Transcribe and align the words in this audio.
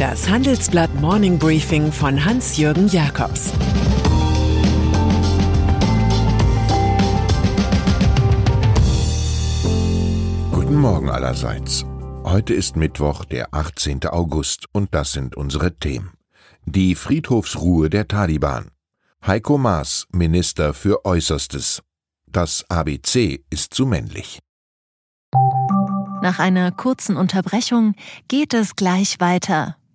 Das 0.00 0.30
Handelsblatt 0.30 0.94
Morning 0.94 1.38
Briefing 1.38 1.92
von 1.92 2.24
Hans-Jürgen 2.24 2.88
Jakobs 2.88 3.52
Guten 10.52 10.76
Morgen 10.76 11.10
allerseits. 11.10 11.84
Heute 12.24 12.54
ist 12.54 12.76
Mittwoch, 12.76 13.26
der 13.26 13.52
18. 13.52 14.06
August, 14.06 14.68
und 14.72 14.94
das 14.94 15.12
sind 15.12 15.36
unsere 15.36 15.76
Themen. 15.76 16.14
Die 16.64 16.94
Friedhofsruhe 16.94 17.90
der 17.90 18.08
Taliban. 18.08 18.70
Heiko 19.26 19.58
Maas, 19.58 20.06
Minister 20.12 20.72
für 20.72 21.04
Äußerstes. 21.04 21.82
Das 22.26 22.64
ABC 22.70 23.44
ist 23.50 23.74
zu 23.74 23.84
männlich. 23.84 24.38
Nach 26.22 26.38
einer 26.38 26.72
kurzen 26.72 27.18
Unterbrechung 27.18 27.94
geht 28.28 28.54
es 28.54 28.76
gleich 28.76 29.20
weiter. 29.20 29.76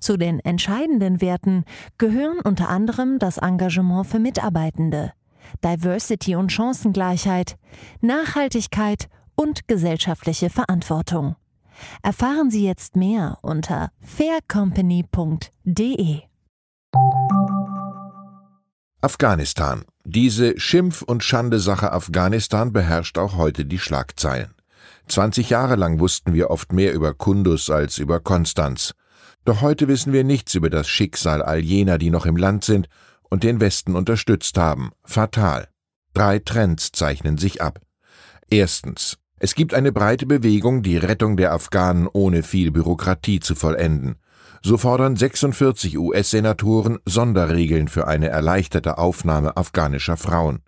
Zu 0.00 0.16
den 0.16 0.40
entscheidenden 0.40 1.20
Werten 1.20 1.64
gehören 1.98 2.40
unter 2.40 2.68
anderem 2.68 3.18
das 3.18 3.38
Engagement 3.38 4.06
für 4.06 4.18
Mitarbeitende, 4.18 5.12
Diversity 5.64 6.36
und 6.36 6.52
Chancengleichheit, 6.52 7.56
Nachhaltigkeit 8.00 9.08
und 9.34 9.68
gesellschaftliche 9.68 10.50
Verantwortung. 10.50 11.36
Erfahren 12.02 12.50
Sie 12.50 12.64
jetzt 12.64 12.96
mehr 12.96 13.38
unter 13.42 13.90
faircompany.de. 14.00 16.22
Afghanistan. 19.02 19.84
Diese 20.04 20.58
Schimpf- 20.58 21.02
und 21.02 21.22
Schandesache 21.22 21.92
Afghanistan 21.92 22.72
beherrscht 22.72 23.18
auch 23.18 23.36
heute 23.36 23.66
die 23.66 23.78
Schlagzeilen. 23.78 24.54
20 25.08 25.50
Jahre 25.50 25.76
lang 25.76 26.00
wussten 26.00 26.32
wir 26.32 26.50
oft 26.50 26.72
mehr 26.72 26.92
über 26.92 27.14
Kundus 27.14 27.70
als 27.70 27.98
über 27.98 28.18
Konstanz. 28.20 28.94
Doch 29.46 29.60
heute 29.60 29.86
wissen 29.86 30.12
wir 30.12 30.24
nichts 30.24 30.56
über 30.56 30.70
das 30.70 30.88
Schicksal 30.88 31.40
all 31.40 31.60
jener, 31.60 31.98
die 31.98 32.10
noch 32.10 32.26
im 32.26 32.36
Land 32.36 32.64
sind 32.64 32.88
und 33.30 33.44
den 33.44 33.60
Westen 33.60 33.94
unterstützt 33.94 34.58
haben. 34.58 34.90
Fatal. 35.04 35.68
Drei 36.14 36.40
Trends 36.40 36.90
zeichnen 36.90 37.38
sich 37.38 37.62
ab. 37.62 37.80
Erstens. 38.50 39.18
Es 39.38 39.54
gibt 39.54 39.72
eine 39.72 39.92
breite 39.92 40.26
Bewegung, 40.26 40.82
die 40.82 40.96
Rettung 40.96 41.36
der 41.36 41.52
Afghanen 41.52 42.08
ohne 42.12 42.42
viel 42.42 42.72
Bürokratie 42.72 43.38
zu 43.38 43.54
vollenden. 43.54 44.16
So 44.62 44.78
fordern 44.78 45.14
46 45.14 45.96
US-Senatoren 45.96 46.98
Sonderregeln 47.04 47.86
für 47.86 48.08
eine 48.08 48.28
erleichterte 48.28 48.98
Aufnahme 48.98 49.56
afghanischer 49.56 50.16
Frauen. 50.16 50.62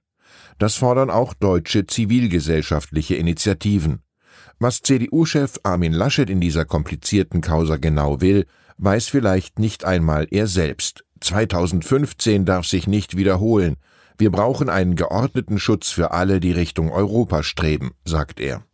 Das 0.58 0.76
fordern 0.76 1.10
auch 1.10 1.34
deutsche 1.34 1.86
zivilgesellschaftliche 1.86 3.16
Initiativen. 3.16 4.02
Was 4.60 4.82
CDU-Chef 4.82 5.58
Armin 5.64 5.92
Laschet 5.92 6.30
in 6.30 6.40
dieser 6.40 6.64
komplizierten 6.64 7.40
Causa 7.40 7.76
genau 7.76 8.20
will, 8.20 8.46
weiß 8.78 9.08
vielleicht 9.08 9.58
nicht 9.58 9.84
einmal 9.84 10.26
er 10.30 10.46
selbst. 10.46 11.04
2015 11.20 12.44
darf 12.44 12.66
sich 12.66 12.86
nicht 12.86 13.16
wiederholen. 13.16 13.76
Wir 14.16 14.30
brauchen 14.30 14.68
einen 14.68 14.96
geordneten 14.96 15.58
Schutz 15.58 15.90
für 15.90 16.12
alle, 16.12 16.40
die 16.40 16.52
Richtung 16.52 16.90
Europa 16.90 17.42
streben, 17.42 17.92
sagt 18.04 18.40
er. 18.40 18.64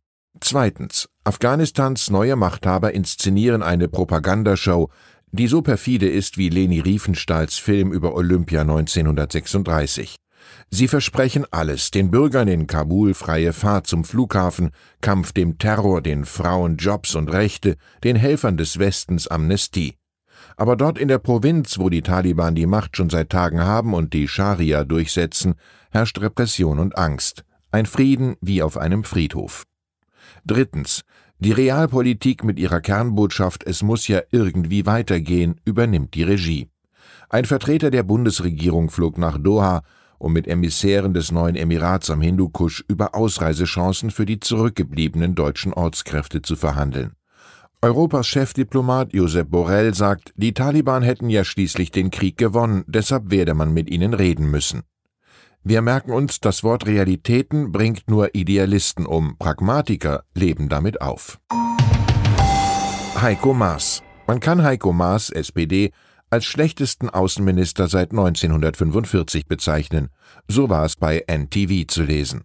Zweitens. 0.41 1.09
Afghanistans 1.25 2.11
neue 2.11 2.37
Machthaber 2.37 2.93
inszenieren 2.93 3.62
eine 3.62 3.89
Propagandashow, 3.89 4.91
die 5.33 5.49
so 5.49 5.62
perfide 5.62 6.09
ist 6.09 6.39
wie 6.39 6.49
Leni 6.49 6.81
Riefenstahls 6.81 7.57
Film 7.57 7.93
über 7.93 8.15
Olympia 8.15 8.61
1936. 8.61 10.17
Sie 10.71 10.89
versprechen 10.89 11.47
alles, 11.51 11.91
den 11.91 12.11
Bürgern 12.11 12.49
in 12.49 12.67
Kabul 12.67 13.15
freie 13.15 13.53
Fahrt 13.53 13.87
zum 13.87 14.05
Flughafen, 14.05 14.71
Kampf 15.01 15.33
dem 15.33 15.59
Terror, 15.59 16.03
den 16.03 16.25
Frauen 16.25 16.77
Jobs 16.77 17.15
und 17.15 17.33
Rechte, 17.33 17.77
den 18.03 18.17
Helfern 18.17 18.57
des 18.57 18.78
Westens 18.78 19.28
Amnestie. 19.28 19.95
Aber 20.56 20.76
dort 20.76 20.98
in 20.98 21.09
der 21.09 21.19
Provinz, 21.19 21.78
wo 21.78 21.88
die 21.88 22.03
Taliban 22.03 22.54
die 22.54 22.66
Macht 22.66 22.97
schon 22.97 23.10
seit 23.10 23.31
Tagen 23.31 23.60
haben 23.60 23.94
und 23.94 24.12
die 24.12 24.28
Scharia 24.28 24.84
durchsetzen, 24.84 25.54
herrscht 25.91 26.20
Repression 26.20 26.78
und 26.78 26.97
Angst. 26.97 27.44
Ein 27.70 27.87
Frieden 27.87 28.37
wie 28.41 28.62
auf 28.62 28.76
einem 28.76 29.04
Friedhof. 29.04 29.65
Drittens. 30.44 31.03
Die 31.41 31.53
Realpolitik 31.53 32.44
mit 32.44 32.59
ihrer 32.59 32.81
Kernbotschaft 32.81 33.65
Es 33.65 33.82
muss 33.82 34.06
ja 34.06 34.22
irgendwie 34.31 34.87
weitergehen 34.87 35.60
übernimmt 35.65 36.15
die 36.15 36.22
Regie. 36.22 36.69
Ein 37.28 37.44
Vertreter 37.44 37.91
der 37.91 38.04
Bundesregierung 38.04 38.88
flog 38.88 39.19
nach 39.19 39.38
Doha 39.38 39.82
um 40.25 40.32
mit 40.32 40.47
Emissären 40.48 41.12
des 41.12 41.32
neuen 41.32 41.54
Emirats 41.54 42.09
am 42.09 42.22
Hindukusch 42.22 42.82
über 42.88 43.15
Ausreisechancen 43.15 44.10
für 44.10 44.25
die 44.25 44.41
zurückgebliebenen 44.41 45.34
deutschen 45.34 45.75
Ortskräfte 45.75 46.41
zu 46.41 46.56
verhandeln. 46.56 47.12
Europas 47.84 48.27
Chefdiplomat 48.27 49.12
Josep 49.12 49.50
Borrell 49.50 49.93
sagt, 49.93 50.33
die 50.37 50.55
Taliban 50.55 51.03
hätten 51.03 51.28
ja 51.28 51.45
schließlich 51.45 51.91
den 51.91 52.11
Krieg 52.11 52.39
gewonnen, 52.39 52.83
deshalb 52.87 53.31
werde 53.31 53.53
man 53.53 53.75
mit 53.75 53.91
ihnen 53.91 54.15
reden 54.15 54.50
müssen. 54.50 54.84
Wir 55.62 55.83
merken 55.83 56.11
uns, 56.11 56.41
das 56.41 56.65
Wort 56.65 56.87
Realitäten 56.87 57.72
bringt 57.72 58.09
nur 58.09 58.34
Idealisten 58.34 59.05
um, 59.05 59.37
Pragmatiker 59.37 60.25
leben 60.33 60.71
damit 60.71 61.03
auf. 61.03 61.39
Heiko 63.21 63.53
Maas. 63.53 64.03
Man 64.27 64.41
kann 64.41 64.62
Heiko 64.62 64.95
Maas, 64.95 65.28
SPD, 65.28 65.91
als 66.31 66.47
schlechtesten 66.47 67.11
Außenminister 67.11 67.89
seit 67.89 68.12
1945 68.12 69.47
bezeichnen. 69.47 70.09
So 70.49 70.71
war 70.71 70.87
es 70.87 70.97
bei 70.97 71.22
NTV 71.27 71.87
zu 71.87 72.03
lesen. 72.03 72.45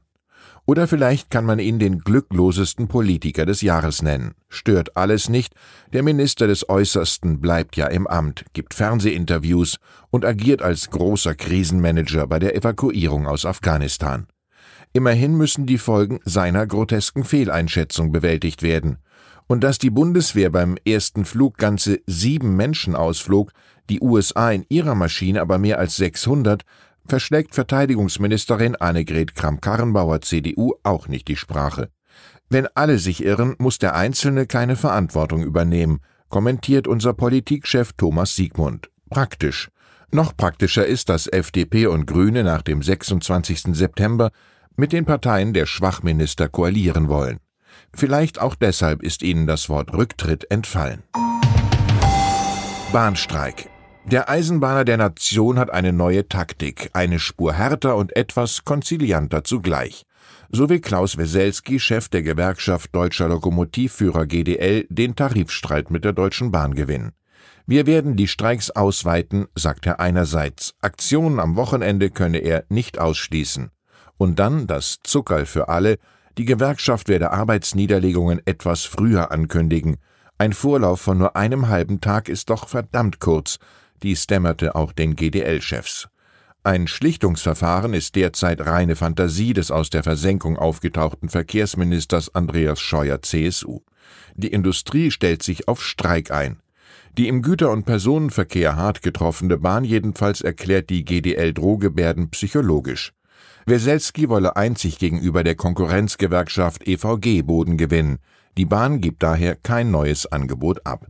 Oder 0.70 0.88
vielleicht 0.88 1.32
kann 1.32 1.46
man 1.46 1.58
ihn 1.58 1.80
den 1.80 1.98
glücklosesten 1.98 2.88
Politiker 2.88 3.48
des 3.48 3.64
Jahres 3.64 4.04
nennen. 4.04 4.36
Stört 4.50 4.96
alles 4.96 5.28
nicht, 5.28 5.56
der 5.94 6.04
Minister 6.04 6.46
des 6.46 6.70
Äußersten 6.70 7.42
bleibt 7.42 7.76
ja 7.76 7.88
im 7.88 8.06
Amt, 8.06 8.46
gibt 8.54 8.76
Fernsehinterviews 8.76 9.80
und 10.12 10.26
agiert 10.26 10.62
als 10.62 10.92
großer 10.92 11.34
Krisenmanager 11.34 12.28
bei 12.28 12.38
der 12.38 12.56
Evakuierung 12.56 13.26
aus 13.26 13.48
Afghanistan. 13.48 14.28
Immerhin 14.94 15.36
müssen 15.36 15.66
die 15.66 15.80
Folgen 15.80 16.20
seiner 16.24 16.68
grotesken 16.68 17.24
Fehleinschätzung 17.24 18.12
bewältigt 18.12 18.62
werden. 18.62 19.00
Und 19.48 19.64
dass 19.64 19.80
die 19.80 19.90
Bundeswehr 19.90 20.52
beim 20.52 20.78
ersten 20.86 21.26
Flug 21.26 21.58
ganze 21.58 22.02
sieben 22.06 22.56
Menschen 22.56 22.96
ausflog, 22.96 23.54
die 23.90 24.02
USA 24.02 24.52
in 24.52 24.68
ihrer 24.70 24.94
Maschine 24.94 25.42
aber 25.42 25.58
mehr 25.58 25.80
als 25.80 25.96
600, 25.96 26.64
verschlägt 27.10 27.56
Verteidigungsministerin 27.56 28.76
Annegret 28.76 29.36
Kramp-Karrenbauer 29.36 30.22
CDU 30.22 30.74
auch 30.84 31.08
nicht 31.08 31.28
die 31.28 31.36
Sprache. 31.36 31.90
Wenn 32.50 32.68
alle 32.76 32.98
sich 32.98 33.24
irren, 33.24 33.56
muss 33.60 33.78
der 33.80 33.96
Einzelne 33.96 34.46
keine 34.46 34.76
Verantwortung 34.76 35.44
übernehmen, 35.44 36.00
kommentiert 36.30 36.88
unser 36.88 37.14
Politikchef 37.14 37.94
Thomas 37.94 38.36
Siegmund. 38.36 38.90
Praktisch. 39.10 39.70
Noch 40.12 40.36
praktischer 40.36 40.86
ist, 40.86 41.10
dass 41.10 41.28
FDP 41.28 41.88
und 41.88 42.08
Grüne 42.08 42.44
nach 42.44 42.62
dem 42.62 42.82
26. 42.82 43.76
September 43.76 44.32
mit 44.76 44.94
den 44.94 45.06
Parteien 45.06 45.54
der 45.54 45.66
Schwachminister 45.66 46.48
koalieren 46.48 47.10
wollen. 47.10 47.40
Vielleicht 47.94 48.40
auch 48.40 48.56
deshalb 48.56 49.04
ist 49.04 49.22
ihnen 49.22 49.46
das 49.46 49.70
Wort 49.70 49.94
Rücktritt 49.94 50.50
entfallen. 50.50 51.04
Bahnstreik. 52.92 53.70
Der 54.12 54.28
Eisenbahner 54.28 54.86
der 54.86 54.98
Nation 54.98 55.60
hat 55.60 55.70
eine 55.70 55.94
neue 55.94 56.28
Taktik, 56.28 56.90
eine 56.94 57.20
Spur 57.20 57.54
härter 57.54 57.96
und 57.96 58.16
etwas 58.16 58.66
konzilianter 58.66 59.44
zugleich. 59.44 60.04
So 60.50 60.68
will 60.68 60.80
Klaus 60.80 61.18
Weselski, 61.18 61.80
Chef 61.80 62.10
der 62.10 62.24
Gewerkschaft 62.24 62.96
Deutscher 62.96 63.28
Lokomotivführer 63.28 64.26
GDL, 64.26 64.88
den 64.90 65.16
Tarifstreit 65.16 65.92
mit 65.92 66.06
der 66.06 66.14
Deutschen 66.14 66.52
Bahn 66.52 66.74
gewinnen. 66.74 67.12
Wir 67.68 67.86
werden 67.86 68.16
die 68.16 68.28
Streiks 68.28 68.72
ausweiten, 68.72 69.46
sagt 69.54 69.86
er 69.86 70.00
einerseits. 70.00 70.74
Aktionen 70.82 71.40
am 71.40 71.56
Wochenende 71.56 72.10
könne 72.10 72.40
er 72.40 72.66
nicht 72.68 72.98
ausschließen. 72.98 73.70
Und 74.18 74.40
dann 74.40 74.66
das 74.66 74.98
Zuckerl 75.04 75.46
für 75.46 75.70
alle, 75.70 76.00
die 76.40 76.46
Gewerkschaft 76.46 77.10
werde 77.10 77.30
Arbeitsniederlegungen 77.30 78.42
etwas 78.46 78.86
früher 78.86 79.30
ankündigen. 79.32 79.98
Ein 80.40 80.54
Vorlauf 80.54 81.00
von 81.00 81.20
nur 81.20 81.36
einem 81.36 81.68
halben 81.68 82.02
Tag 82.02 82.28
ist 82.28 82.50
doch 82.50 82.68
verdammt 82.68 83.20
kurz, 83.20 83.60
dies 84.04 84.28
dämmerte 84.28 84.76
auch 84.76 84.92
den 84.92 85.16
GDL-Chefs. 85.16 86.08
Ein 86.64 86.88
Schlichtungsverfahren 86.88 87.94
ist 87.94 88.16
derzeit 88.16 88.66
reine 88.66 88.96
Fantasie 88.96 89.54
des 89.54 89.72
aus 89.72 89.90
der 89.90 90.04
Versenkung 90.04 90.58
aufgetauchten 90.58 91.30
Verkehrsministers 91.30 92.36
Andreas 92.36 92.82
Scheuer 92.82 93.22
CSU. 93.22 93.80
Die 94.36 94.50
Industrie 94.50 95.10
stellt 95.10 95.42
sich 95.42 95.68
auf 95.68 95.84
Streik 95.84 96.32
ein. 96.32 96.60
Die 97.18 97.28
im 97.28 97.42
Güter- 97.42 97.72
und 97.72 97.86
Personenverkehr 97.86 98.76
hart 98.76 99.02
getroffene 99.02 99.58
Bahn 99.58 99.84
jedenfalls 99.84 100.42
erklärt 100.42 100.90
die 100.90 101.06
GDL-Drohgebärden 101.06 102.30
psychologisch. 102.30 103.14
Weselski 103.66 104.30
wolle 104.30 104.56
einzig 104.56 105.00
gegenüber 105.00 105.44
der 105.44 105.56
Konkurrenzgewerkschaft 105.56 106.88
EVG 106.88 107.44
Boden 107.44 107.78
gewinnen. 107.78 108.20
Die 108.58 108.66
Bahn 108.66 109.00
gibt 109.00 109.24
daher 109.24 109.56
kein 109.56 109.92
neues 109.92 110.26
Angebot 110.26 110.86
ab. 110.86 111.08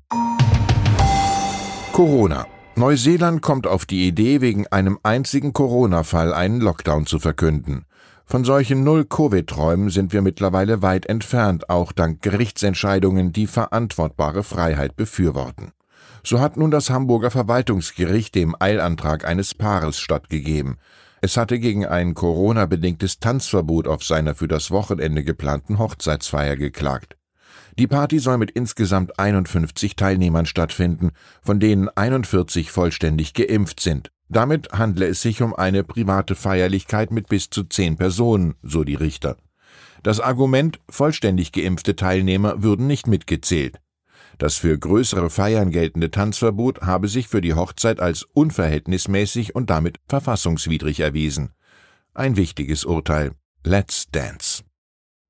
Corona. 1.92 2.46
Neuseeland 2.80 3.42
kommt 3.42 3.68
auf 3.68 3.86
die 3.86 4.08
Idee, 4.08 4.40
wegen 4.40 4.66
einem 4.68 5.00
einzigen 5.04 5.52
Corona-Fall 5.52 6.34
einen 6.34 6.62
Lockdown 6.62 7.06
zu 7.06 7.20
verkünden. 7.20 7.84
Von 8.26 8.46
solchen 8.46 8.86
Null-Covid-Träumen 8.86 9.90
sind 9.90 10.14
wir 10.14 10.22
mittlerweile 10.22 10.81
weit 10.81 11.06
entfernt, 11.08 11.70
auch 11.70 11.92
dank 11.92 12.22
Gerichtsentscheidungen, 12.22 13.34
die 13.34 13.48
verantwortbare 13.48 14.44
Freiheit 14.44 14.96
befürworten. 14.96 15.74
So 16.24 16.40
hat 16.40 16.56
nun 16.56 16.72
das 16.72 16.90
Hamburger 16.90 17.31
Verwaltungsgericht 17.31 18.34
dem 18.34 18.56
Eilantrag 18.58 19.28
eines 19.28 19.54
Paares 19.54 20.00
stattgegeben. 20.00 20.78
Es 21.20 21.36
hatte 21.36 21.60
gegen 21.60 21.86
ein 21.86 22.14
Corona-bedingtes 22.14 23.20
Tanzverbot 23.20 23.90
auf 23.90 24.06
seiner 24.06 24.36
für 24.36 24.48
das 24.48 24.72
Wochenende 24.72 25.26
geplanten 25.26 25.80
Hochzeitsfeier 25.80 26.56
geklagt. 26.56 27.19
Die 27.80 27.88
Party 27.88 28.20
soll 28.20 28.38
mit 28.38 28.52
insgesamt 28.52 29.18
51 29.20 29.96
Teilnehmern 29.96 30.46
stattfinden, 30.46 31.12
von 31.42 31.62
denen 31.62 31.88
41 31.88 32.72
vollständig 32.72 33.34
geimpft 33.34 33.80
sind. 33.80 34.12
Damit 34.28 34.74
handle 34.74 35.08
es 35.08 35.22
sich 35.22 35.42
um 35.42 35.56
eine 35.56 35.86
private 35.86 36.36
Feierlichkeit 36.36 37.10
mit 37.10 37.30
bis 37.30 37.50
zu 37.50 37.64
zehn 37.64 37.96
Personen, 37.96 38.56
so 38.62 38.84
die 38.84 38.96
Richter. 38.96 39.38
Das 40.04 40.20
Argument, 40.20 40.81
vollständig 40.90 41.54
geimpfte 41.54 41.96
Teilnehmer 41.96 42.62
würden 42.62 42.86
nicht 42.86 43.08
mitgezählt. 43.08 43.80
Das 44.40 44.58
für 44.58 44.78
größere 44.78 45.30
Feiern 45.30 45.72
geltende 45.72 46.12
Tanzverbot 46.12 46.81
habe 46.81 47.08
sich 47.08 47.30
für 47.30 47.40
die 47.40 47.54
Hochzeit 47.54 48.02
als 48.02 48.24
unverhältnismäßig 48.34 49.56
und 49.56 49.70
damit 49.70 50.02
verfassungswidrig 50.06 51.00
erwiesen. 51.00 51.52
Ein 52.14 52.36
wichtiges 52.36 52.84
Urteil. 52.84 53.31
Let's 53.64 54.12
Dance. 54.12 54.64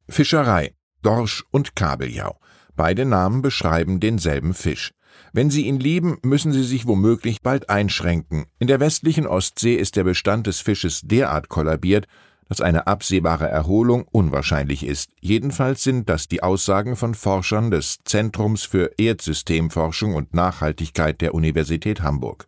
Fischerei. 0.07 0.74
Dorsch 1.01 1.44
und 1.51 1.75
Kabeljau. 1.75 2.38
Beide 2.75 3.06
Namen 3.06 3.42
beschreiben 3.42 4.00
denselben 4.00 4.54
Fisch. 4.54 4.92
Wenn 5.34 5.50
Sie 5.50 5.68
ihn 5.68 5.80
lieben, 5.80 6.18
müssen 6.24 6.54
Sie 6.54 6.63
sich 6.63 6.88
womöglich 6.88 7.42
bald 7.42 7.69
einschränken. 7.69 8.46
In 8.57 8.68
der 8.68 8.80
westlichen 8.80 9.28
Ostsee 9.28 9.75
ist 9.75 9.96
der 9.96 10.04
Bestand 10.04 10.48
des 10.48 10.60
Fisches 10.60 11.01
derart 11.04 11.50
kollabiert, 11.50 12.07
dass 12.48 12.62
eine 12.62 12.88
absehbare 12.88 13.48
Erholung 13.48 14.06
unwahrscheinlich 14.12 14.84
ist. 14.84 15.12
Jedenfalls 15.22 15.84
sind 15.84 16.10
das 16.10 16.28
die 16.28 16.42
Aussagen 16.42 16.96
von 16.96 17.13
Forschern 17.13 17.69
des 17.69 18.00
Zentrums 18.06 18.63
für 18.63 18.92
Erdsystemforschung 18.98 20.16
und 20.16 20.34
Nachhaltigkeit 20.34 21.22
der 21.22 21.36
Universität 21.36 22.01
Hamburg. 22.01 22.48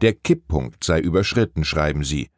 Der 0.00 0.14
Kipppunkt 0.14 0.82
sei 0.82 1.00
überschritten, 1.00 1.64
schreiben 1.64 2.04
sie. 2.04 2.30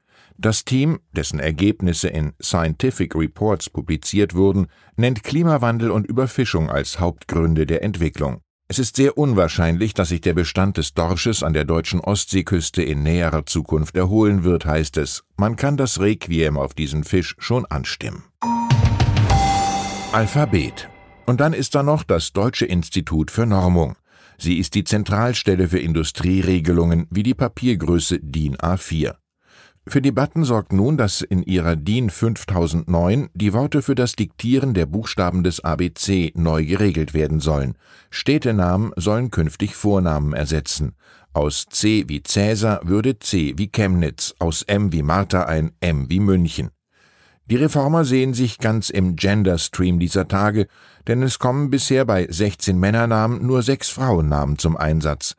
Das 0.42 0.64
Team, 0.64 1.00
dessen 1.12 1.38
Ergebnisse 1.38 2.08
in 2.08 2.32
Scientific 2.42 3.14
Reports 3.14 3.68
publiziert 3.68 4.34
wurden, 4.34 4.68
nennt 4.96 5.22
Klimawandel 5.22 5.90
und 5.90 6.06
Überfischung 6.06 6.70
als 6.70 6.98
Hauptgründe 6.98 7.66
der 7.66 7.82
Entwicklung. 7.82 8.40
Es 8.66 8.78
ist 8.78 8.96
sehr 8.96 9.18
unwahrscheinlich, 9.18 9.92
dass 9.92 10.08
sich 10.08 10.22
der 10.22 10.32
Bestand 10.32 10.78
des 10.78 10.94
Dorsches 10.94 11.42
an 11.42 11.52
der 11.52 11.66
deutschen 11.66 12.00
Ostseeküste 12.00 12.82
in 12.82 13.02
näherer 13.02 13.44
Zukunft 13.44 13.98
erholen 13.98 14.42
wird, 14.42 14.64
heißt 14.64 14.96
es. 14.96 15.24
Man 15.36 15.56
kann 15.56 15.76
das 15.76 16.00
Requiem 16.00 16.56
auf 16.56 16.72
diesen 16.72 17.04
Fisch 17.04 17.36
schon 17.38 17.66
anstimmen. 17.66 18.24
Alphabet. 20.12 20.88
Und 21.26 21.40
dann 21.40 21.52
ist 21.52 21.74
da 21.74 21.82
noch 21.82 22.02
das 22.02 22.32
Deutsche 22.32 22.64
Institut 22.64 23.30
für 23.30 23.44
Normung. 23.44 23.96
Sie 24.38 24.56
ist 24.56 24.74
die 24.74 24.84
Zentralstelle 24.84 25.68
für 25.68 25.80
Industrieregelungen 25.80 27.08
wie 27.10 27.24
die 27.24 27.34
Papiergröße 27.34 28.20
DIN 28.20 28.56
A4. 28.56 29.16
Für 29.86 30.02
Debatten 30.02 30.44
sorgt 30.44 30.72
nun, 30.72 30.96
dass 30.96 31.22
in 31.22 31.42
ihrer 31.42 31.74
DIN 31.74 32.10
5009 32.10 33.30
die 33.34 33.52
Worte 33.52 33.82
für 33.82 33.94
das 33.94 34.14
Diktieren 34.14 34.74
der 34.74 34.86
Buchstaben 34.86 35.42
des 35.42 35.64
ABC 35.64 36.32
neu 36.36 36.64
geregelt 36.64 37.14
werden 37.14 37.40
sollen. 37.40 37.76
Städtenamen 38.10 38.92
sollen 38.96 39.30
künftig 39.30 39.74
Vornamen 39.74 40.34
ersetzen. 40.34 40.92
Aus 41.32 41.66
C 41.70 42.04
wie 42.08 42.22
Cäsar 42.22 42.80
würde 42.84 43.18
C 43.18 43.54
wie 43.56 43.68
Chemnitz, 43.68 44.34
aus 44.38 44.62
M 44.62 44.92
wie 44.92 45.02
Martha 45.02 45.44
ein 45.44 45.72
M 45.80 46.10
wie 46.10 46.20
München. 46.20 46.70
Die 47.46 47.56
Reformer 47.56 48.04
sehen 48.04 48.34
sich 48.34 48.58
ganz 48.58 48.90
im 48.90 49.16
Gender-Stream 49.16 49.98
dieser 49.98 50.28
Tage, 50.28 50.68
denn 51.08 51.22
es 51.22 51.40
kommen 51.40 51.70
bisher 51.70 52.04
bei 52.04 52.28
16 52.30 52.78
Männernamen 52.78 53.44
nur 53.44 53.62
sechs 53.62 53.88
Frauennamen 53.88 54.58
zum 54.58 54.76
Einsatz. 54.76 55.34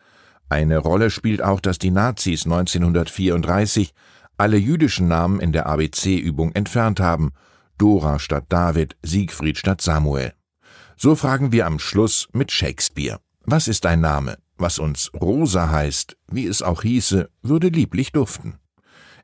Eine 0.49 0.79
Rolle 0.79 1.09
spielt 1.09 1.41
auch, 1.41 1.61
dass 1.61 1.77
die 1.77 1.91
Nazis 1.91 2.43
1934 2.43 3.93
alle 4.41 4.57
jüdischen 4.57 5.07
Namen 5.07 5.39
in 5.39 5.51
der 5.51 5.67
ABC-Übung 5.67 6.51
entfernt 6.53 6.99
haben, 6.99 7.31
Dora 7.77 8.17
statt 8.17 8.45
David, 8.49 8.97
Siegfried 9.03 9.55
statt 9.55 9.81
Samuel. 9.81 10.33
So 10.97 11.13
fragen 11.13 11.51
wir 11.51 11.67
am 11.67 11.77
Schluss 11.77 12.27
mit 12.33 12.51
Shakespeare. 12.51 13.19
Was 13.45 13.67
ist 13.67 13.85
ein 13.85 14.01
Name? 14.01 14.39
Was 14.57 14.79
uns 14.79 15.11
Rosa 15.13 15.69
heißt, 15.69 16.17
wie 16.31 16.47
es 16.47 16.63
auch 16.63 16.81
hieße, 16.81 17.29
würde 17.43 17.67
lieblich 17.67 18.13
duften. 18.13 18.57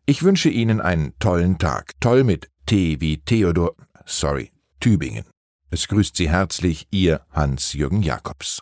Ich 0.05 0.21
wünsche 0.21 0.49
Ihnen 0.49 0.81
einen 0.81 1.17
tollen 1.17 1.57
Tag, 1.57 1.93
toll 1.99 2.23
mit 2.23 2.51
T 2.67 3.01
wie 3.01 3.17
Theodor, 3.17 3.75
sorry, 4.05 4.51
Tübingen. 4.79 5.25
Es 5.71 5.87
grüßt 5.87 6.15
Sie 6.15 6.29
herzlich 6.29 6.87
Ihr 6.91 7.21
Hans-Jürgen 7.31 8.03
Jakobs. 8.03 8.61